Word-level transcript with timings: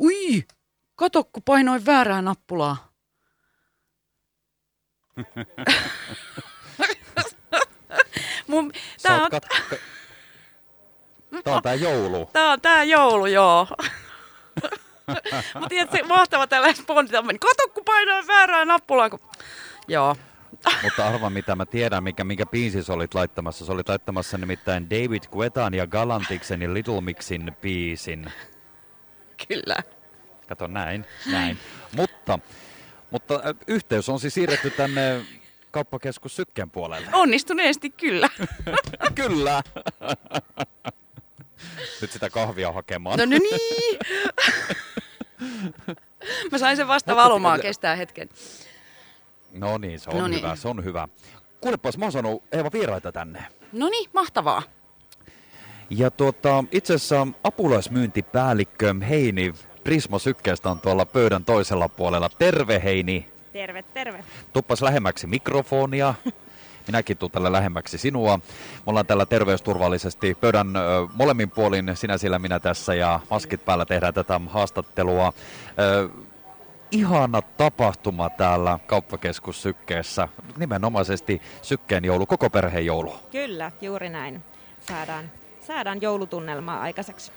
Ui, 0.00 0.44
kato 0.96 1.24
kun 1.24 1.42
painoin 1.42 1.86
väärää 1.86 2.22
nappulaa. 2.22 2.88
Mun, 8.46 8.72
tää 9.02 9.22
on, 9.22 9.30
kat- 9.32 9.78
Tää 11.44 11.54
on 11.54 11.62
tää 11.62 11.74
joulu. 11.74 12.30
tää 12.32 12.52
on 12.52 12.60
tää 12.60 12.84
joulu, 12.84 13.26
joo. 13.26 13.66
Mä 15.60 15.68
tiedän, 15.68 15.88
se 15.92 16.02
mahtava 16.02 16.46
tällä 16.46 16.72
spondita 16.72 17.22
meni. 17.22 17.38
Kato 17.38 17.68
kun 17.74 17.84
painoin 17.84 18.26
väärää 18.26 18.64
nappulaa. 18.64 19.10
Kun... 19.10 19.20
Joo, 19.88 20.16
Mutta 20.82 21.08
arva 21.08 21.30
mitä 21.30 21.54
mä 21.56 21.66
tiedän, 21.66 22.04
mikä, 22.04 22.24
minkä 22.24 22.46
biisin 22.46 22.84
sä 22.84 22.92
olit 22.92 23.14
laittamassa. 23.14 23.66
Sä 23.66 23.72
olit 23.72 23.88
laittamassa 23.88 24.38
nimittäin 24.38 24.90
David 24.90 25.22
Guetan 25.32 25.74
ja 25.74 25.86
Galantiksen 25.86 26.62
ja 26.62 26.74
Little 26.74 27.00
Mixin 27.00 27.56
biisin. 27.60 28.32
Kyllä. 29.48 29.76
Kato 30.48 30.66
näin, 30.66 31.06
näin. 31.32 31.58
Mutta, 31.96 32.38
mutta 33.10 33.34
äh, 33.34 33.54
yhteys 33.66 34.08
on 34.08 34.20
siis 34.20 34.34
siirretty 34.34 34.70
tänne 34.70 35.20
kauppakeskus 35.70 36.36
Sykkeen 36.36 36.70
puolelle. 36.70 37.08
Onnistuneesti 37.12 37.90
kyllä. 37.90 38.28
Kyllä. 39.14 39.62
Nyt 42.00 42.12
sitä 42.12 42.30
kahvia 42.30 42.72
hakemaan. 42.72 43.18
No, 43.18 43.24
no 43.24 43.30
niin. 43.38 43.98
Mä 46.52 46.58
sain 46.58 46.76
sen 46.76 46.88
vasta 46.88 47.16
valumaan, 47.16 47.60
kestää 47.60 47.96
hetken. 47.96 48.28
No 49.52 49.78
niin, 49.78 50.00
se 50.00 50.10
on 50.10 50.18
No 50.18 50.28
niin. 50.28 50.42
hyvä, 50.42 50.56
se 50.56 50.68
on 50.68 50.84
hyvä. 50.84 51.08
Kuulepas, 51.60 51.98
mä 51.98 52.04
oon 52.04 52.12
saanut 52.12 52.44
Eeva 52.52 52.70
vieraita 52.72 53.12
tänne. 53.12 53.44
No 53.72 53.88
niin, 53.88 54.10
mahtavaa. 54.14 54.62
Ja 55.90 56.10
tuota, 56.10 56.64
itse 56.72 56.94
asiassa 56.94 57.26
apulaismyyntipäällikkö 57.44 58.94
Heini 59.08 59.52
Prismo 59.84 60.18
Sykkeestä 60.18 60.70
on 60.70 60.80
tuolla 60.80 61.06
pöydän 61.06 61.44
toisella 61.44 61.88
puolella. 61.88 62.28
Terve 62.28 62.80
Heini. 62.84 63.28
Terve, 63.52 63.82
terve. 63.82 64.24
Tuppas 64.52 64.82
lähemmäksi 64.82 65.26
mikrofonia. 65.26 66.14
Minäkin 66.86 67.16
tuun 67.16 67.30
tällä 67.30 67.52
lähemmäksi 67.52 67.98
sinua. 67.98 68.36
Me 68.36 68.42
ollaan 68.86 69.06
täällä 69.06 69.26
terveysturvallisesti 69.26 70.34
pöydän 70.34 70.76
ö, 70.76 70.80
molemmin 71.14 71.50
puolin, 71.50 71.90
sinä 71.94 72.18
siellä 72.18 72.38
minä 72.38 72.60
tässä 72.60 72.94
ja 72.94 73.20
maskit 73.30 73.64
päällä 73.64 73.84
tehdään 73.84 74.14
tätä 74.14 74.40
haastattelua. 74.46 75.32
Ö, 75.78 76.08
ihana 76.90 77.42
tapahtuma 77.42 78.30
täällä 78.30 78.78
kauppakeskus 78.86 79.62
Sykkeessä. 79.62 80.28
Nimenomaisesti 80.56 81.42
Sykkeen 81.62 82.04
joulu, 82.04 82.26
koko 82.26 82.50
perheen 82.50 82.86
joulu. 82.86 83.14
Kyllä, 83.30 83.72
juuri 83.80 84.08
näin. 84.08 84.42
Saadaan, 84.80 85.30
saadaan 85.68 86.02
joulutunnelmaa 86.02 86.80
aikaiseksi. 86.80 87.32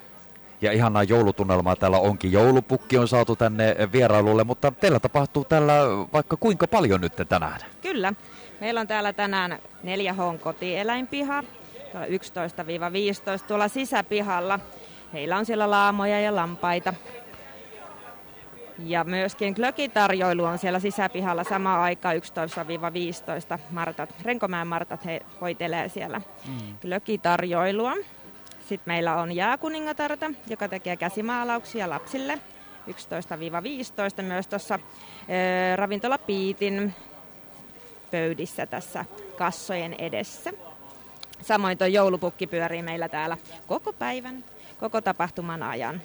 Ja 0.61 0.71
ihanaa 0.71 1.03
joulutunnelmaa 1.03 1.75
täällä 1.75 1.97
onkin. 1.97 2.31
Joulupukki 2.31 2.97
on 2.97 3.07
saatu 3.07 3.35
tänne 3.35 3.75
vierailulle, 3.91 4.43
mutta 4.43 4.71
teillä 4.71 4.99
tapahtuu 4.99 5.43
täällä 5.43 5.73
vaikka 6.13 6.37
kuinka 6.37 6.67
paljon 6.67 7.01
nyt 7.01 7.13
tänään. 7.29 7.59
Kyllä. 7.81 8.13
Meillä 8.59 8.81
on 8.81 8.87
täällä 8.87 9.13
tänään 9.13 9.59
4H 9.83 10.39
kotieläinpiha, 10.39 11.43
tuolla 11.91 12.05
11-15 12.05 12.09
tuolla 13.47 13.67
sisäpihalla. 13.67 14.59
Heillä 15.13 15.37
on 15.37 15.45
siellä 15.45 15.69
laamoja 15.69 16.19
ja 16.19 16.35
lampaita. 16.35 16.93
Ja 18.79 19.03
myöskin 19.03 19.53
glökitarjoilu 19.53 20.43
on 20.43 20.57
siellä 20.57 20.79
sisäpihalla 20.79 21.43
sama 21.43 21.83
aika 21.83 22.13
11-15 22.13 22.17
Martat. 23.71 24.09
Renkomäen 24.21 24.67
Martat 24.67 25.05
he 25.05 25.21
hoitelee 25.41 25.89
siellä 25.89 26.21
mm. 26.47 26.77
glökitarjoilua. 26.81 27.93
Sitten 28.69 28.93
meillä 28.93 29.15
on 29.15 29.31
jääkuningatarta, 29.31 30.31
joka 30.47 30.67
tekee 30.67 30.97
käsimaalauksia 30.97 31.89
lapsille 31.89 32.39
11-15 34.19 34.21
myös 34.21 34.47
tuossa 34.47 34.75
ö, 34.75 35.75
ravintola 35.75 36.17
Piitin 36.17 36.93
pöydissä 38.11 38.65
tässä 38.65 39.05
kassojen 39.37 39.95
edessä. 39.99 40.51
Samoin 41.41 41.77
tuo 41.77 41.87
joulupukki 41.87 42.47
pyörii 42.47 42.81
meillä 42.81 43.09
täällä 43.09 43.37
koko 43.67 43.93
päivän, 43.93 44.43
koko 44.79 45.01
tapahtuman 45.01 45.63
ajan. 45.63 46.01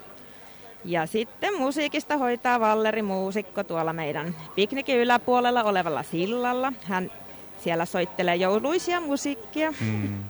Ja 0.85 1.07
sitten 1.07 1.59
musiikista 1.59 2.17
hoitaa 2.17 2.61
Valleri 2.61 3.03
muusikko 3.03 3.65
tuolla 3.65 3.93
meidän 3.93 4.37
piknikin 4.55 4.99
yläpuolella 4.99 5.65
olevalla 5.65 6.03
sillalla. 6.03 6.73
Hän 6.85 7.11
siellä 7.65 7.85
soittelee 7.85 8.37
jouluisia 8.37 9.01
musiikkia. 9.01 9.75
Mm. 9.81 10.25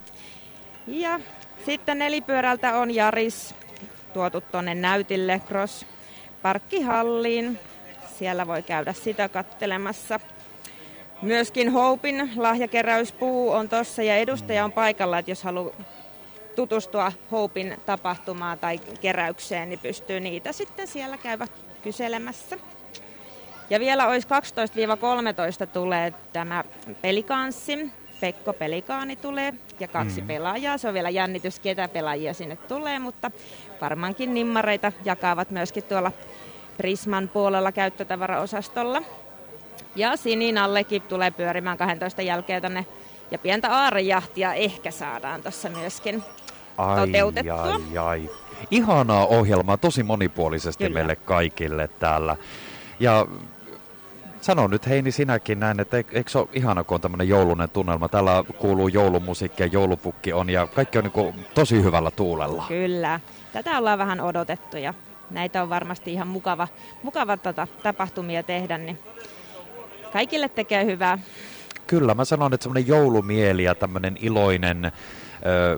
Ja 0.86 1.20
sitten 1.64 1.98
nelipyörältä 1.98 2.76
on 2.76 2.94
Jaris 2.94 3.54
tuotu 4.12 4.40
tuonne 4.40 4.74
näytille 4.74 5.40
Cross 5.48 5.86
Parkkihalliin. 6.42 7.58
Siellä 8.18 8.46
voi 8.46 8.62
käydä 8.62 8.92
sitä 8.92 9.28
kattelemassa. 9.28 10.20
Myöskin 11.22 11.72
Houpin 11.72 12.32
lahjakeräyspuu 12.36 13.50
on 13.50 13.68
tuossa 13.68 14.02
ja 14.02 14.16
edustaja 14.16 14.64
on 14.64 14.72
paikalla, 14.72 15.18
että 15.18 15.30
jos 15.30 15.42
haluaa 15.42 15.74
tutustua 16.56 17.12
Houpin 17.30 17.76
tapahtumaan 17.86 18.58
tai 18.58 18.78
keräykseen, 18.78 19.68
niin 19.68 19.78
pystyy 19.78 20.20
niitä 20.20 20.52
sitten 20.52 20.86
siellä 20.86 21.18
käydä 21.18 21.46
kyselemässä. 21.82 22.58
Ja 23.70 23.80
vielä 23.80 24.08
olisi 24.08 24.28
12-13 25.64 25.66
tulee 25.66 26.14
tämä 26.32 26.64
pelikanssi. 27.02 27.90
Pekko 28.20 28.52
Pelikaani 28.52 29.16
tulee 29.16 29.54
ja 29.80 29.88
kaksi 29.88 30.20
mm. 30.20 30.26
pelaajaa. 30.26 30.78
Se 30.78 30.88
on 30.88 30.94
vielä 30.94 31.10
jännitys, 31.10 31.60
ketä 31.60 31.88
pelaajia 31.88 32.34
sinne 32.34 32.56
tulee, 32.56 32.98
mutta 32.98 33.30
varmaankin 33.80 34.34
nimmareita 34.34 34.92
jakavat 35.04 35.50
myöskin 35.50 35.84
tuolla 35.84 36.12
Prisman 36.76 37.28
puolella 37.28 37.72
käyttötavaraosastolla. 37.72 39.02
Ja 39.96 40.16
Sininallekin 40.16 41.02
tulee 41.02 41.30
pyörimään 41.30 41.78
12 41.78 42.22
jälkeen 42.22 42.62
tänne 42.62 42.86
ja 43.30 43.38
pientä 43.38 43.70
aarejahtia 43.70 44.54
ehkä 44.54 44.90
saadaan 44.90 45.42
tuossa 45.42 45.68
myöskin 45.68 46.22
Ai, 46.78 47.06
toteutettua. 47.06 47.62
ai, 47.62 47.98
ai. 47.98 48.30
Ihanaa 48.70 49.26
ohjelmaa, 49.26 49.76
tosi 49.76 50.02
monipuolisesti 50.02 50.84
Kyllä. 50.84 50.98
meille 50.98 51.16
kaikille 51.16 51.88
täällä. 51.88 52.36
Ja 53.00 53.26
sano 54.46 54.66
nyt 54.66 54.86
Heini 54.86 55.12
sinäkin 55.12 55.60
näin, 55.60 55.80
että 55.80 56.00
eik- 56.00 56.16
eikö 56.16 56.30
se 56.30 56.38
ole 56.38 56.48
ihana, 56.52 56.84
kun 56.84 56.94
on 56.94 57.00
tämmöinen 57.00 57.28
joulunen 57.28 57.70
tunnelma. 57.70 58.08
Täällä 58.08 58.44
kuuluu 58.58 58.88
joulumusiikki 58.88 59.62
ja 59.62 59.66
joulupukki 59.66 60.32
on 60.32 60.50
ja 60.50 60.66
kaikki 60.66 60.98
on 60.98 61.04
niin 61.04 61.46
tosi 61.54 61.82
hyvällä 61.82 62.10
tuulella. 62.10 62.64
Kyllä. 62.68 63.20
Tätä 63.52 63.78
ollaan 63.78 63.98
vähän 63.98 64.20
odotettu 64.20 64.76
ja 64.76 64.94
näitä 65.30 65.62
on 65.62 65.70
varmasti 65.70 66.12
ihan 66.12 66.28
mukava, 66.28 66.68
mukava 67.02 67.36
tota, 67.36 67.66
tapahtumia 67.82 68.42
tehdä, 68.42 68.78
niin 68.78 68.98
kaikille 70.12 70.48
tekee 70.48 70.84
hyvää. 70.84 71.18
Kyllä, 71.86 72.14
mä 72.14 72.24
sanon, 72.24 72.54
että 72.54 72.64
semmoinen 72.64 72.88
joulumieli 72.88 73.64
ja 73.64 73.74
tämmöinen 73.74 74.16
iloinen, 74.20 74.92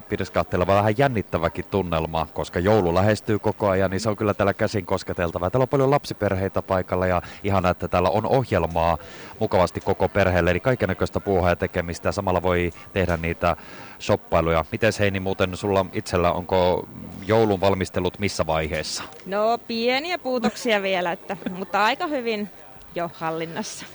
pitäisi 0.08 0.32
katsella 0.32 0.66
vähän 0.66 0.98
jännittäväkin 0.98 1.64
tunnelma, 1.70 2.26
koska 2.34 2.58
joulu 2.58 2.94
lähestyy 2.94 3.38
koko 3.38 3.68
ajan, 3.68 3.90
niin 3.90 4.00
se 4.00 4.08
on 4.08 4.16
kyllä 4.16 4.34
täällä 4.34 4.54
käsin 4.54 4.86
kosketeltava. 4.86 5.50
Täällä 5.50 5.62
on 5.62 5.68
paljon 5.68 5.90
lapsiperheitä 5.90 6.62
paikalla 6.62 7.06
ja 7.06 7.22
ihana, 7.44 7.70
että 7.70 7.88
täällä 7.88 8.10
on 8.10 8.26
ohjelmaa 8.26 8.98
mukavasti 9.38 9.80
koko 9.80 10.08
perheelle, 10.08 10.50
eli 10.50 10.60
kaikenlaista 10.60 11.20
puuhaa 11.20 11.50
ja 11.50 11.56
tekemistä 11.56 12.12
samalla 12.12 12.42
voi 12.42 12.72
tehdä 12.92 13.16
niitä 13.16 13.56
shoppailuja. 14.00 14.64
Miten 14.72 14.92
Heini 14.98 15.20
muuten 15.20 15.56
sulla 15.56 15.86
itsellä, 15.92 16.32
onko 16.32 16.88
joulun 17.26 17.60
valmistelut 17.60 18.18
missä 18.18 18.46
vaiheessa? 18.46 19.02
No 19.26 19.58
pieniä 19.58 20.18
puutoksia 20.18 20.82
vielä, 20.82 21.12
että, 21.12 21.36
mutta 21.50 21.84
aika 21.84 22.06
hyvin 22.06 22.50
jo 22.94 23.10
hallinnassa. 23.14 23.86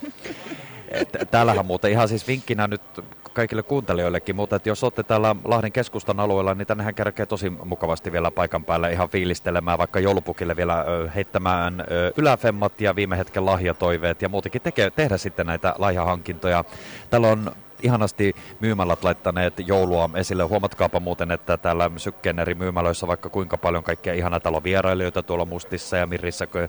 Täällähän 1.31 1.65
muuten 1.65 1.91
ihan 1.91 2.07
siis 2.07 2.27
vinkkinä 2.27 2.67
nyt 2.67 2.81
kaikille 3.33 3.63
kuuntelijoillekin, 3.63 4.35
mutta 4.35 4.55
että 4.55 4.69
jos 4.69 4.83
olette 4.83 5.03
täällä 5.03 5.35
Lahden 5.45 5.71
keskustan 5.71 6.19
alueella, 6.19 6.53
niin 6.53 6.67
tännehän 6.67 6.95
kärkee 6.95 7.25
tosi 7.25 7.49
mukavasti 7.49 8.11
vielä 8.11 8.31
paikan 8.31 8.65
päällä 8.65 8.89
ihan 8.89 9.09
fiilistelemään, 9.09 9.77
vaikka 9.77 9.99
joulupukille 9.99 10.55
vielä 10.55 10.85
heittämään 11.15 11.83
yläfemmat 12.17 12.81
ja 12.81 12.95
viime 12.95 13.17
hetken 13.17 13.45
lahjatoiveet 13.45 14.21
ja 14.21 14.29
muutenkin 14.29 14.61
tekee, 14.61 14.91
tehdä 14.91 15.17
sitten 15.17 15.45
näitä 15.45 15.75
lahjahankintoja. 15.77 16.63
Täällä 17.09 17.27
on 17.27 17.51
ihanasti 17.83 18.35
myymälät 18.59 19.03
laittaneet 19.03 19.53
joulua 19.67 20.09
esille. 20.15 20.43
Huomatkaapa 20.43 20.99
muuten, 20.99 21.31
että 21.31 21.57
täällä 21.57 21.91
Sykkeen 21.97 22.39
eri 22.39 22.55
myymälöissä 22.55 23.07
vaikka 23.07 23.29
kuinka 23.29 23.57
paljon 23.57 23.83
kaikkia 23.83 24.13
ihana 24.13 24.39
talo 24.39 24.63
vierailijoita 24.63 25.23
tuolla 25.23 25.45
Mustissa 25.45 25.97
ja 25.97 26.07
Mirrissä, 26.07 26.47
kun 26.47 26.67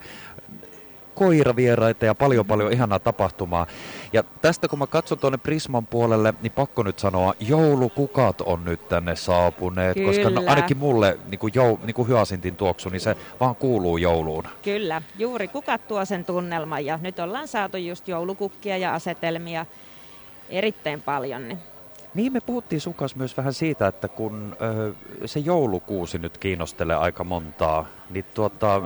koiravieraita 1.14 2.04
ja 2.04 2.14
paljon 2.14 2.46
paljon 2.46 2.72
ihanaa 2.72 2.98
tapahtumaa. 2.98 3.66
Ja 4.12 4.22
tästä 4.42 4.68
kun 4.68 4.78
mä 4.78 4.86
katson 4.86 5.18
tuonne 5.18 5.38
Prisman 5.38 5.86
puolelle, 5.86 6.34
niin 6.42 6.52
pakko 6.52 6.82
nyt 6.82 6.98
sanoa, 6.98 7.34
joulukukat 7.40 8.40
on 8.40 8.64
nyt 8.64 8.88
tänne 8.88 9.16
saapuneet, 9.16 9.96
koska 10.06 10.30
no, 10.30 10.40
Kyllä. 10.40 10.50
ainakin 10.50 10.76
mulle 10.76 11.18
niin 11.28 11.38
kuin 11.38 11.52
jou, 11.54 11.78
niin 11.84 11.94
kuin 11.94 12.08
hyasintin 12.08 12.56
tuoksu, 12.56 12.88
niin 12.88 13.00
se 13.00 13.16
vaan 13.40 13.56
kuuluu 13.56 13.96
jouluun. 13.96 14.44
Kyllä, 14.62 15.02
juuri 15.18 15.48
kukat 15.48 15.88
tuo 15.88 16.04
sen 16.04 16.24
tunnelman 16.24 16.84
ja 16.84 16.98
nyt 17.02 17.18
ollaan 17.18 17.48
saatu 17.48 17.76
just 17.76 18.08
joulukukkia 18.08 18.76
ja 18.76 18.94
asetelmia 18.94 19.66
erittäin 20.48 21.02
paljon. 21.02 21.48
Niin 21.48 21.58
Niin 22.14 22.32
me 22.32 22.40
puhuttiin 22.40 22.80
sun 22.80 22.94
kanssa 22.94 23.18
myös 23.18 23.36
vähän 23.36 23.52
siitä, 23.52 23.86
että 23.86 24.08
kun 24.08 24.56
ö, 24.60 24.92
se 25.26 25.40
joulukuusi 25.40 26.18
nyt 26.18 26.38
kiinnostelee 26.38 26.96
aika 26.96 27.24
montaa, 27.24 27.86
niin 28.10 28.24
tuota, 28.34 28.82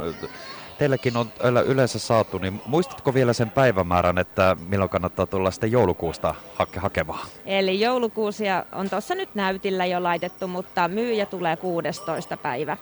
teilläkin 0.78 1.16
on 1.16 1.30
yleensä 1.66 1.98
saatu, 1.98 2.38
niin 2.38 2.60
muistatko 2.66 3.14
vielä 3.14 3.32
sen 3.32 3.50
päivämäärän, 3.50 4.18
että 4.18 4.56
milloin 4.68 4.90
kannattaa 4.90 5.26
tulla 5.26 5.50
sitten 5.50 5.72
joulukuusta 5.72 6.34
hake- 6.58 6.80
hakemaan? 6.80 7.28
Eli 7.46 7.80
joulukuusia 7.80 8.64
on 8.72 8.90
tuossa 8.90 9.14
nyt 9.14 9.34
näytillä 9.34 9.86
jo 9.86 10.02
laitettu, 10.02 10.48
mutta 10.48 10.88
myyjä 10.88 11.26
tulee 11.26 11.56
16. 11.56 12.36
päivä 12.36 12.76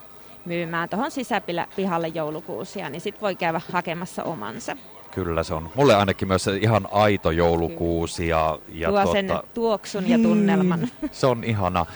myymään 0.45 0.89
tuohon 0.89 1.11
sisäpihalle 1.11 2.09
joulukuusia, 2.09 2.91
niin 2.91 3.01
sitten 3.01 3.21
voi 3.21 3.35
käydä 3.35 3.61
hakemassa 3.73 4.25
omansa. 4.25 4.77
Kyllä 5.11 5.43
se 5.43 5.55
on. 5.55 5.71
Mulle 5.75 5.95
ainakin 5.95 6.29
myös 6.29 6.47
ihan 6.47 6.89
aito 6.93 7.31
joulukuusi. 7.31 8.29
Ja, 8.29 8.59
ja 8.69 8.89
Tuo 8.89 9.03
tuota, 9.03 9.13
sen 9.13 9.29
tuoksun 9.55 10.09
ja 10.09 10.19
tunnelman. 10.19 10.81
Niin, 10.81 11.11
se 11.13 11.27
on 11.27 11.45
ihana. 11.45 11.87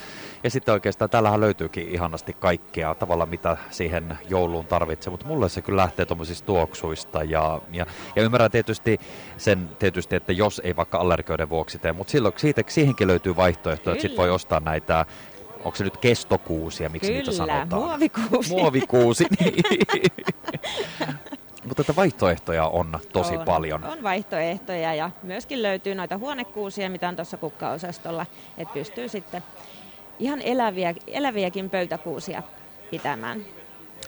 Ja 0.45 0.51
sitten 0.51 0.75
oikeastaan 0.75 1.11
täällähän 1.11 1.41
löytyykin 1.41 1.89
ihanasti 1.89 2.33
kaikkea 2.33 2.95
tavalla, 2.95 3.27
mitä 3.27 3.57
siihen 3.71 4.19
jouluun 4.29 4.67
tarvitsee, 4.67 5.11
mutta 5.11 5.27
mulle 5.27 5.49
se 5.49 5.63
kyllä 5.63 5.83
lähtee 5.83 6.07
tuommoisista 6.07 6.47
tuoksuista 6.47 7.23
ja, 7.23 7.61
ja, 7.73 7.87
ja 8.17 8.23
ymmärrän 8.23 8.51
tietysti 8.51 9.01
sen 9.37 9.69
tietysti, 9.79 10.17
että 10.17 10.33
jos 10.33 10.61
ei 10.65 10.77
vaikka 10.77 10.99
allergioiden 10.99 11.49
vuoksi 11.49 11.79
tee, 11.79 11.93
mutta 11.93 12.11
silloin 12.11 12.35
siitä, 12.37 12.63
siihenkin 12.67 13.07
löytyy 13.07 13.37
vaihtoehtoja, 13.37 13.93
että 13.93 14.03
sitten 14.03 14.19
voi 14.19 14.31
ostaa 14.31 14.61
näitä 14.61 15.07
onko 15.65 15.77
se 15.77 15.85
nyt 15.85 15.97
kestokuusia, 15.97 16.89
miksi 16.89 17.09
Kyllä, 17.09 17.19
niitä 17.19 17.33
sanotaan? 17.33 17.83
muovikuusi. 17.83 18.51
Muovikuusi, 18.51 19.27
niin. 19.41 19.55
Mutta 21.65 21.83
että 21.83 21.97
vaihtoehtoja 21.97 22.67
on 22.67 22.99
tosi 23.13 23.37
on, 23.37 23.45
paljon. 23.45 23.85
On 23.85 24.03
vaihtoehtoja 24.03 24.95
ja 24.95 25.11
myöskin 25.23 25.63
löytyy 25.63 25.95
noita 25.95 26.19
huonekuusia, 26.19 26.91
mitä 26.91 27.09
on 27.09 27.17
tuossa 27.17 27.37
kukkaosastolla, 27.37 28.27
että 28.59 28.75
pystyy 28.75 29.09
sitten 29.09 29.43
ihan 30.21 30.43
eläviä, 30.43 30.95
eläviäkin 31.07 31.71
pöytäkuusia 31.71 32.43
pitämään. 32.91 33.45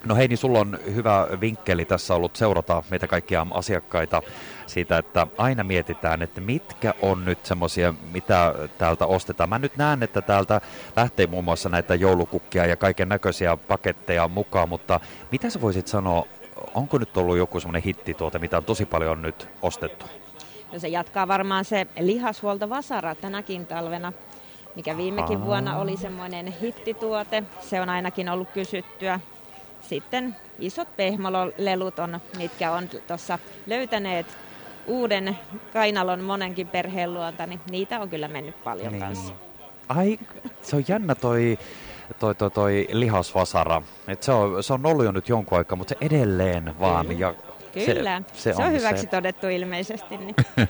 No 0.06 0.14
Heini, 0.14 0.37
sulla 0.37 0.59
on 0.59 0.79
hyvä 0.94 1.26
vinkkeli 1.41 1.85
tässä 1.85 2.14
ollut 2.14 2.37
seurata 2.37 2.82
meitä 2.91 3.06
kaikkia 3.06 3.47
asiakkaita 3.50 4.23
siitä, 4.67 4.99
että 4.99 5.26
aina 5.38 5.64
mietitään, 5.64 6.23
että 6.23 6.41
mitkä 6.41 6.94
on 7.03 7.25
nyt 7.25 7.47
semmoisia, 7.47 7.94
mitä 8.12 8.55
täältä 8.79 9.06
ostetaan. 9.06 9.49
Mä 9.49 9.59
nyt 9.59 9.76
näen, 9.76 10.03
että 10.03 10.23
täältä 10.23 10.61
lähtee 10.97 11.26
muun 11.26 11.44
muassa 11.44 11.69
näitä 11.69 11.94
joulukukkia 11.94 12.67
ja 12.67 12.76
kaiken 12.76 13.08
näköisiä 13.08 13.56
paketteja 13.56 14.29
mukaan, 14.29 14.69
mutta 14.69 15.00
mitä 15.32 15.50
sä 15.50 15.61
voisit 15.61 15.87
sanoa, 15.87 16.26
onko 16.75 16.99
nyt 16.99 17.17
ollut 17.17 17.37
joku 17.37 17.61
semmoinen 17.61 17.82
hittituote, 17.82 18.38
mitä 18.38 18.56
on 18.56 18.65
tosi 18.65 18.87
paljon 18.87 19.23
nyt 19.23 19.49
ostettu? 19.62 20.06
No 20.73 20.79
se 20.79 20.88
jatkaa 20.88 21.29
varmaan 21.29 21.65
se 21.65 21.87
lihashuolto 22.00 22.70
Vasara 22.70 23.15
tänäkin 23.15 23.67
talvena 23.67 24.12
mikä 24.77 24.97
viimekin 24.97 25.39
Aa. 25.39 25.45
vuonna 25.45 25.79
oli 25.79 25.97
semmoinen 25.97 26.47
hittituote. 26.47 27.43
Se 27.61 27.81
on 27.81 27.89
ainakin 27.89 28.29
ollut 28.29 28.49
kysyttyä. 28.51 29.21
Sitten 29.81 30.37
isot 30.59 30.97
pehmololelut 30.97 31.99
on, 31.99 32.21
mitkä 32.39 32.73
on 32.73 32.89
tuossa 33.09 33.39
löytäneet 33.67 34.27
uuden 34.87 35.39
kainalon 35.73 36.21
monenkin 36.21 36.69
perheen 36.69 37.15
luonta, 37.15 37.47
niin 37.47 37.61
niitä 37.71 38.01
on 38.01 38.09
kyllä 38.09 38.29
mennyt 38.29 38.65
paljon 38.65 38.93
niin. 38.93 39.03
kanssa. 39.03 39.35
Ai, 39.89 40.19
se 40.63 40.77
on 40.77 40.85
jännä 40.89 41.15
toi, 41.15 41.59
toi, 42.19 42.35
toi, 42.35 42.51
toi 42.51 42.89
lihasvasara. 42.93 43.83
Et 44.09 44.23
se, 44.23 44.33
on, 44.33 44.63
se 44.63 44.73
on 44.73 44.87
ollut 44.87 45.05
jo 45.05 45.13
nyt 45.13 45.29
jonkun 45.29 45.59
aikaa, 45.59 45.77
mutta 45.77 45.95
se 46.01 46.07
edelleen 46.07 46.75
vaan. 46.81 47.19
Ja 47.19 47.35
Kyllä, 47.73 48.23
se, 48.33 48.43
se, 48.43 48.53
se 48.53 48.63
on, 48.63 48.67
on 48.67 48.73
hyväksi 48.73 49.03
se. 49.03 49.09
todettu 49.09 49.49
ilmeisesti. 49.49 50.17
Niin. 50.17 50.35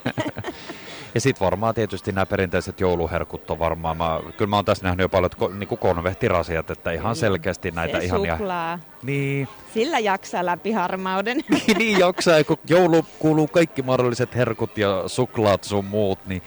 Ja 1.15 1.21
sitten 1.21 1.45
varmaan 1.45 1.75
tietysti 1.75 2.13
nämä 2.13 2.27
perinteiset 2.27 2.81
jouluherkut 2.81 3.51
on 3.51 3.59
varmaan, 3.59 3.97
mä, 3.97 4.21
kyllä 4.37 4.49
mä 4.49 4.57
oon 4.57 4.65
tässä 4.65 4.85
nähnyt 4.85 5.05
jo 5.05 5.09
paljon 5.09 5.31
niin 5.59 5.79
konvehtirasiat, 5.79 6.71
että 6.71 6.93
ihan 6.93 7.17
selkeästi 7.17 7.71
näitä 7.71 7.99
Se 7.99 8.05
ihania... 8.05 8.37
suklaa. 8.37 8.79
Niin. 9.03 9.49
Sillä 9.75 9.99
jaksaa 9.99 10.47
läpi 10.47 10.73
harmauden. 10.73 11.37
niin, 11.49 11.79
niin 11.79 11.99
jaksaa, 11.99 12.45
kun 12.45 12.59
joulu 12.69 13.07
kuuluu 13.19 13.49
kaikki 13.49 13.83
mahdolliset 13.83 14.35
herkut 14.35 14.79
ja 14.79 15.03
suklaat 15.07 15.65
sun 15.65 15.85
muut, 15.85 16.19
niin, 16.27 16.43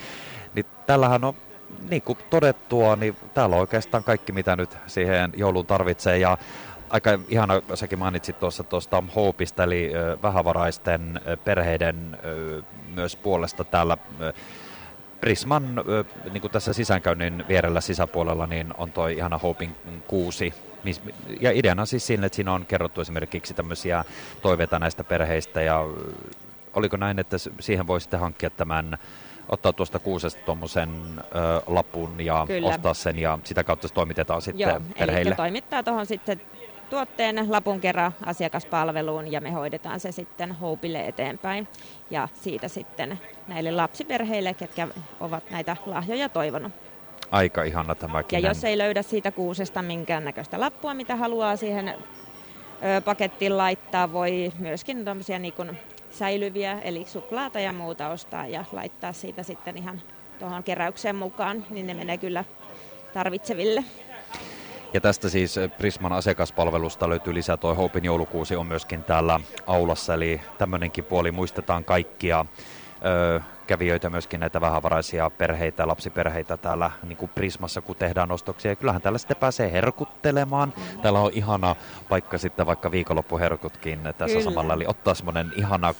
niin 0.54 0.66
tällähän 0.88 1.24
on 1.24 1.34
niin 1.90 2.02
kuin 2.02 2.18
todettua, 2.30 2.96
niin 2.96 3.18
täällä 3.34 3.56
on 3.56 3.60
oikeastaan 3.60 4.04
kaikki, 4.04 4.32
mitä 4.32 4.56
nyt 4.56 4.78
siihen 4.88 5.32
jouluun 5.36 5.66
tarvitsee. 5.66 6.18
Ja 6.18 6.38
aika 6.96 7.20
ihana, 7.30 7.62
säkin 7.74 8.00
mainitsit 8.00 8.40
tuossa 8.40 8.64
tuosta 8.64 9.04
Hopeista, 9.16 9.64
eli 9.64 9.92
vähävaraisten 10.22 11.22
perheiden 11.44 12.18
myös 12.96 13.16
puolesta 13.16 13.64
täällä 13.64 13.98
Prisman 15.22 15.84
niin 16.32 16.42
kuin 16.42 16.52
tässä 16.52 16.74
sisäänkäynnin 16.74 17.46
vierellä 17.48 17.82
sisäpuolella 17.82 18.48
niin 18.48 18.74
on 18.78 18.92
toi 18.92 19.14
ihana 19.14 19.38
Hopin 19.38 19.76
kuusi. 20.08 20.54
Ja 21.42 21.52
ideana 21.52 21.86
siis 21.86 22.08
siinä, 22.08 22.26
että 22.26 22.36
siinä 22.36 22.54
on 22.54 22.66
kerrottu 22.66 23.02
esimerkiksi 23.02 23.54
tämmöisiä 23.54 24.06
toiveita 24.42 24.80
näistä 24.80 25.04
perheistä 25.04 25.62
ja 25.62 25.86
oliko 26.74 26.98
näin, 26.98 27.20
että 27.20 27.38
siihen 27.60 27.88
voi 27.88 28.02
sitten 28.02 28.20
hankkia 28.20 28.50
tämän 28.50 28.98
ottaa 29.50 29.74
tuosta 29.74 30.00
kuusesta 30.00 30.42
tuommoisen 30.46 30.90
lapun 31.68 32.26
ja 32.26 32.44
Kyllä. 32.48 32.70
ostaa 32.70 32.94
sen 32.94 33.20
ja 33.20 33.40
sitä 33.44 33.64
kautta 33.64 33.88
se 33.88 33.94
toimitetaan 33.94 34.42
sitten 34.42 34.70
Joo, 34.70 34.82
perheille. 35.00 35.30
Eli 35.30 35.36
toimittaa 35.36 35.84
tuohon 35.84 36.06
sitten 36.06 36.42
tuotteen 36.90 37.46
lapun 37.52 37.82
kerran 37.82 38.12
asiakaspalveluun 38.26 39.32
ja 39.32 39.42
me 39.42 39.52
hoidetaan 39.52 40.00
se 40.00 40.12
sitten 40.12 40.52
Hopeille 40.52 41.08
eteenpäin. 41.08 41.68
Ja 42.10 42.28
siitä 42.34 42.68
sitten 42.68 43.20
näille 43.48 43.72
lapsiperheille, 43.72 44.54
ketkä 44.54 44.88
ovat 45.20 45.52
näitä 45.52 45.78
lahjoja 45.86 46.30
toivonut. 46.30 46.72
Aika 47.32 47.64
ihana 47.64 47.96
tämäkin. 47.96 48.42
Ja 48.42 48.50
jos 48.50 48.64
ei 48.64 48.78
löydä 48.78 49.02
siitä 49.02 49.32
kuusesta 49.32 49.82
minkäännäköistä 49.82 50.60
lappua, 50.60 50.94
mitä 50.94 51.16
haluaa 51.16 51.56
siihen 51.56 51.88
ö, 51.88 53.02
pakettiin 53.02 53.58
laittaa, 53.58 54.14
voi 54.14 54.52
myöskin 54.60 55.06
tämmöisiä 55.06 55.40
niin 55.40 55.54
kuin 55.54 55.78
säilyviä, 56.10 56.80
eli 56.80 57.06
suklaata 57.08 57.60
ja 57.60 57.74
muuta 57.74 58.10
ostaa 58.10 58.48
ja 58.48 58.66
laittaa 58.72 59.14
siitä 59.14 59.44
sitten 59.44 59.78
ihan 59.78 60.02
tuohon 60.40 60.64
keräykseen 60.64 61.16
mukaan, 61.16 61.66
niin 61.70 61.88
ne 61.88 61.94
menee 61.94 62.18
kyllä 62.18 62.44
tarvitseville. 63.14 63.84
Ja 64.96 65.02
tästä 65.02 65.30
siis 65.30 65.56
Prisman 65.78 66.14
asiakaspalvelusta 66.14 67.10
löytyy 67.10 67.34
lisää. 67.34 67.58
Toi 67.58 67.76
Hopein 67.76 68.06
joulukuusi 68.06 68.56
on 68.56 68.66
myöskin 68.66 69.04
täällä 69.04 69.40
aulassa, 69.68 70.14
eli 70.14 70.42
tämmöinenkin 70.58 71.04
puoli 71.04 71.32
muistetaan 71.32 71.84
kaikkia 71.84 72.46
ö, 73.06 73.42
kävijöitä, 73.68 74.10
myöskin 74.10 74.40
näitä 74.40 74.62
vähävaraisia 74.62 75.30
perheitä, 75.30 75.88
lapsiperheitä 75.88 76.58
täällä 76.58 76.92
niin 77.04 77.18
kuin 77.18 77.32
Prismassa, 77.36 77.82
kun 77.82 77.96
tehdään 77.96 78.32
ostoksia. 78.32 78.72
Ja 78.72 78.76
kyllähän 78.76 79.02
täällä 79.02 79.18
sitten 79.18 79.38
pääsee 79.38 79.72
herkuttelemaan. 79.72 80.74
Täällä 81.02 81.20
on 81.20 81.32
ihana 81.34 81.76
paikka 82.10 82.38
sitten 82.38 82.66
vaikka 82.66 82.92
viikonloppuherkutkin 82.92 84.00
tässä 84.04 84.38
Kyllä. 84.38 84.42
samalla. 84.44 84.74
Eli 84.74 84.86
ottaa 84.88 85.14
semmoinen 85.14 85.52
ihana 85.56 85.94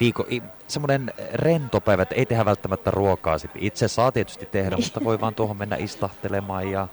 viikko, 0.00 0.26
semmoinen 0.68 1.12
rentopäivä, 1.32 2.02
että 2.02 2.14
ei 2.14 2.26
tehdä 2.26 2.44
välttämättä 2.44 2.90
ruokaa. 2.90 3.38
Sitten 3.38 3.62
itse 3.62 3.88
saa 3.88 4.12
tietysti 4.12 4.46
tehdä, 4.46 4.76
mutta 4.76 5.04
voi 5.04 5.20
vaan 5.20 5.34
tuohon 5.34 5.56
mennä 5.56 5.76
istahtelemaan 5.76 6.70
ja 6.70 6.88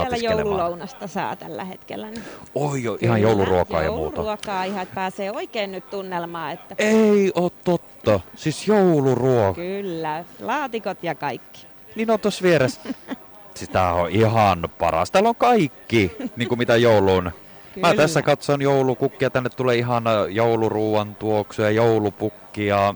siellä 0.00 0.16
joululounasta 0.16 1.06
saa 1.06 1.36
tällä 1.36 1.64
hetkellä. 1.64 2.10
Niin 2.10 2.24
Oi 2.54 2.82
jo, 2.82 2.98
ihan 3.00 3.22
jouluruokaa 3.22 3.82
ja 3.82 3.90
muuta. 3.90 4.16
Jouluruokaa 4.16 4.64
ihan, 4.64 4.82
että 4.82 4.94
pääsee 4.94 5.30
oikein 5.30 5.72
nyt 5.72 5.90
tunnelmaan. 5.90 6.52
Että... 6.52 6.74
Ei 6.78 7.32
ole 7.34 7.50
totta. 7.64 8.20
Siis 8.36 8.68
jouluruoka. 8.68 9.54
Kyllä, 9.54 10.24
laatikot 10.40 11.04
ja 11.04 11.14
kaikki. 11.14 11.66
Niin 11.96 12.10
on 12.10 12.20
tuossa 12.20 12.42
vieressä. 12.42 12.80
siis 13.54 13.70
tää 13.70 13.94
on 13.94 14.10
ihan 14.10 14.68
paras. 14.78 15.10
Täällä 15.10 15.28
on 15.28 15.36
kaikki, 15.36 16.12
niin 16.36 16.48
kuin 16.48 16.58
mitä 16.58 16.76
jouluun. 16.76 17.32
Kyllä. 17.74 17.88
Mä 17.88 17.94
tässä 17.94 18.22
katson 18.22 18.62
joulukukkia, 18.62 19.30
tänne 19.30 19.50
tulee 19.50 19.76
ihan 19.76 20.04
jouluruuan 20.30 21.14
tuoksuja, 21.14 21.70
joulupukkia, 21.70 22.94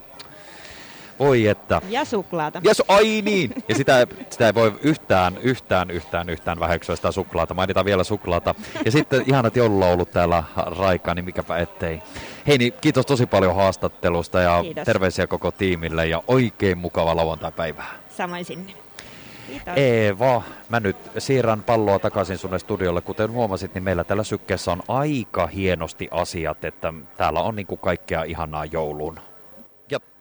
Oi 1.19 1.47
että. 1.47 1.83
Ja 1.89 2.05
suklaata. 2.05 2.61
Ja 2.65 2.73
su- 2.73 2.85
ai 2.89 3.23
niin! 3.23 3.55
Ja 3.69 3.75
sitä, 3.75 4.07
sitä 4.31 4.47
ei 4.47 4.55
voi 4.55 4.75
yhtään, 4.83 5.39
yhtään, 5.43 5.91
yhtään, 5.91 6.29
yhtään 6.29 6.61
väheksyä 6.61 6.97
sitä 6.97 7.13
suklaata. 7.13 7.55
Mainitaan 7.55 7.87
vielä 7.87 8.05
suklaata. 8.05 8.55
Ja 8.85 8.91
sitten 8.91 9.23
ihanat 9.27 9.57
joululaulut 9.57 10.11
täällä 10.11 10.45
Raika, 10.57 11.15
niin 11.15 11.25
mikäpä 11.25 11.59
ettei. 11.59 12.03
Hei 12.47 12.59
niin, 12.59 12.73
kiitos 12.81 13.07
tosi 13.07 13.27
paljon 13.27 13.55
haastattelusta 13.55 14.41
ja 14.41 14.63
kiitos. 14.63 14.85
terveisiä 14.85 15.27
koko 15.27 15.51
tiimille 15.51 16.07
ja 16.07 16.23
oikein 16.29 16.79
mukava 16.79 17.17
lauantai-päivää. 17.17 17.91
Samoin 18.17 18.45
sinne. 18.45 18.73
Kiitos. 19.47 19.75
Eeva, 19.77 20.43
mä 20.69 20.81
nyt 20.81 20.97
siirrän 21.19 21.63
palloa 21.63 21.99
takaisin 21.99 22.39
sunne 22.39 22.59
studiolle. 22.59 23.01
Kuten 23.01 23.31
huomasit, 23.31 23.75
niin 23.75 23.85
meillä 23.85 24.05
täällä 24.05 24.25
sykkeessä 24.25 24.73
on 24.73 24.83
aika 24.89 25.47
hienosti 25.47 26.09
asiat, 26.11 26.65
että 26.65 26.93
täällä 27.17 27.41
on 27.41 27.57
niin 27.57 27.67
kuin 27.67 27.81
kaikkea 27.81 28.23
ihanaa 28.23 28.65
joulun 28.65 29.21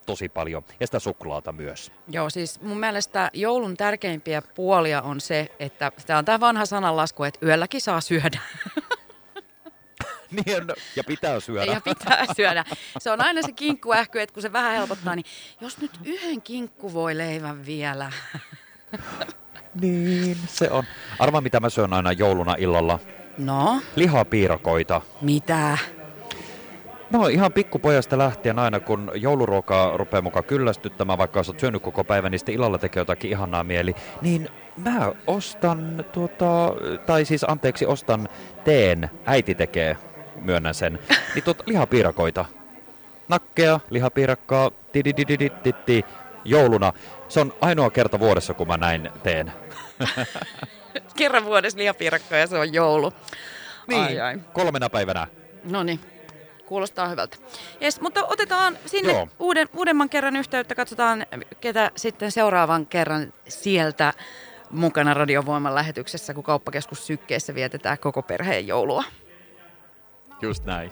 tosi 0.08 0.30
paljon. 0.30 0.64
Ja 0.80 0.88
sitä 0.88 1.00
suklaata 1.00 1.52
myös. 1.52 1.92
Joo, 2.08 2.30
siis 2.30 2.62
mun 2.62 2.80
mielestä 2.80 3.32
joulun 3.34 3.78
tärkeimpiä 3.78 4.42
puolia 4.42 5.02
on 5.02 5.22
se, 5.22 5.52
että 5.60 5.92
tämä 6.06 6.20
on 6.20 6.26
tämä 6.26 6.40
vanha 6.40 6.66
sananlasku, 6.66 7.24
että 7.24 7.46
yölläkin 7.46 7.82
saa 7.82 8.02
syödä. 8.02 8.40
niin, 10.32 10.68
ja 10.96 11.04
pitää 11.08 11.40
syödä. 11.40 11.72
Ja 11.72 11.82
pitää 11.82 12.26
syödä. 12.36 12.66
Se 13.00 13.12
on 13.12 13.22
aina 13.22 13.42
se 13.42 13.52
kinkkuähky, 13.52 14.20
että 14.22 14.34
kun 14.34 14.42
se 14.42 14.54
vähän 14.54 14.72
helpottaa, 14.72 15.16
niin 15.16 15.26
jos 15.62 15.78
nyt 15.78 15.92
yhden 16.06 16.42
kinkku 16.42 16.94
voi 16.94 17.18
leivän 17.18 17.66
vielä. 17.66 18.12
niin, 19.82 20.38
se 20.48 20.70
on. 20.72 20.84
Arva, 21.20 21.42
mitä 21.42 21.60
mä 21.60 21.70
syön 21.70 21.94
aina 21.94 22.12
jouluna 22.12 22.56
illalla. 22.58 23.00
No? 23.38 23.82
Lihapiirakoita. 23.96 25.02
Mitä? 25.22 25.78
No 27.12 27.28
ihan 27.28 27.54
pikkupojasta 27.54 28.18
lähtien 28.18 28.60
aina, 28.60 28.80
kun 28.80 29.12
jouluruokaa 29.16 29.98
rupeaa 29.98 30.22
mukaan 30.22 30.46
kyllästyttämään, 30.46 31.18
vaikka 31.18 31.42
olet 31.48 31.60
syönyt 31.60 31.82
koko 31.82 32.04
päivän, 32.04 32.32
niin 32.32 32.40
sitten 32.40 32.56
illalla 32.56 32.78
tekee 32.78 33.02
jotakin 33.02 33.32
ihanaa 33.32 33.64
mieli, 33.64 33.96
niin 34.22 34.50
mä 34.78 35.12
ostan, 35.28 36.06
tuota, 36.12 36.74
tai 37.06 37.26
siis 37.26 37.44
anteeksi, 37.44 37.86
ostan 37.86 38.30
teen, 38.64 39.10
äiti 39.26 39.56
tekee, 39.56 39.98
myönnän 40.42 40.74
sen, 40.74 41.00
niin 41.36 41.44
tuota, 41.44 41.64
lihapiirakoita. 41.68 42.46
Nakkea, 43.28 43.80
lihapiirakkaa, 43.90 44.72
tidididididitti, 44.92 46.06
jouluna. 46.46 46.94
Se 47.28 47.40
on 47.40 47.54
ainoa 47.62 47.90
kerta 47.90 48.20
vuodessa, 48.20 48.54
kun 48.54 48.68
mä 48.68 48.78
näin 48.78 49.10
teen. 49.24 49.52
Kerran 51.18 51.46
vuodessa 51.46 51.78
lihapiirakka 51.80 52.36
ja 52.36 52.48
se 52.48 52.58
on 52.58 52.74
joulu. 52.74 53.14
Niin, 53.88 54.02
Ai, 54.02 54.20
ai. 54.20 54.40
kolmena 54.54 54.90
päivänä. 54.90 55.28
No 55.64 55.84
niin, 55.84 56.00
kuulostaa 56.68 57.08
hyvältä. 57.08 57.38
Yes, 57.82 58.02
mutta 58.02 58.26
otetaan 58.26 58.78
sinne 58.86 59.14
Joo. 59.14 59.28
uuden, 59.40 59.70
uudemman 59.74 60.10
kerran 60.10 60.36
yhteyttä. 60.36 60.76
Katsotaan, 60.76 61.26
ketä 61.62 61.92
sitten 61.96 62.32
seuraavan 62.32 62.86
kerran 62.86 63.34
sieltä 63.48 64.14
mukana 64.72 65.14
Radiovoiman 65.14 65.76
lähetyksessä, 65.76 66.34
kun 66.34 66.44
kauppakeskus 66.44 67.08
Sykkeessä 67.08 67.56
vietetään 67.56 67.98
koko 67.98 68.22
perheen 68.22 68.68
joulua. 68.68 69.04
Just 70.42 70.66
näin. 70.66 70.92